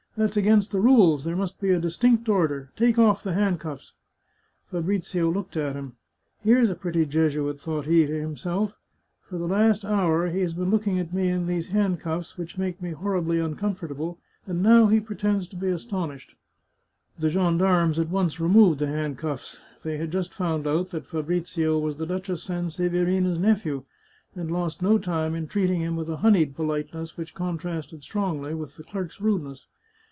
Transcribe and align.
That's 0.17 0.35
against 0.35 0.73
the 0.73 0.81
rules; 0.81 1.23
there 1.23 1.37
must 1.37 1.59
be 1.61 1.69
a 1.71 1.79
distinct 1.79 2.27
order. 2.27 2.69
Take 2.75 2.97
oflF 2.97 3.23
the 3.23 3.31
handcuffs!" 3.33 3.93
Fabrizio 4.69 5.31
looked 5.31 5.55
at 5.55 5.73
him." 5.77 5.93
Here's 6.43 6.69
a 6.69 6.75
pretty 6.75 7.05
Jesuit," 7.05 7.61
thought 7.61 7.85
he 7.85 8.05
to 8.05 8.19
himself;" 8.19 8.73
for 9.29 9.37
the 9.37 9.47
last 9.47 9.85
hour 9.85 10.27
he 10.27 10.41
has 10.41 10.53
been 10.53 10.69
looking 10.69 10.99
at 10.99 11.13
me 11.13 11.29
in 11.29 11.47
these 11.47 11.69
handcuffs, 11.69 12.37
which 12.37 12.57
make 12.57 12.81
me 12.81 12.91
hor 12.91 13.13
275 13.13 13.17
The 13.17 13.27
Chartreuse 13.31 13.31
of 13.31 13.57
Parma 13.57 13.69
ribly 13.71 14.09
uncomfortable, 14.11 14.19
and 14.45 14.61
now 14.61 14.87
he 14.87 14.99
pretends 14.99 15.47
to 15.47 15.55
be 15.55 15.69
aston 15.71 16.09
ished." 16.09 16.33
The 17.17 17.29
gendarmes 17.29 17.97
at 17.97 18.09
once 18.09 18.41
removed 18.41 18.79
the 18.79 18.87
handcuffs. 18.87 19.61
They 19.83 19.95
had 19.97 20.11
just 20.11 20.33
found 20.33 20.67
out 20.67 20.89
that 20.89 21.07
Fabrizio 21.07 21.79
was 21.79 21.95
the 21.95 22.05
Duchess 22.05 22.43
Sanse 22.45 22.79
verina's 22.91 23.39
nephew, 23.39 23.85
and 24.35 24.51
lost 24.51 24.81
no 24.81 24.97
time 24.97 25.33
in 25.35 25.47
treating 25.47 25.79
him 25.79 25.95
with 25.95 26.09
a 26.09 26.17
honeyed 26.17 26.53
politeness 26.53 27.15
which 27.15 27.33
contrasted 27.33 28.03
strongly 28.03 28.53
with 28.53 28.75
the 28.75 28.83
clerk's 28.83 29.21
rudeness. 29.21 29.67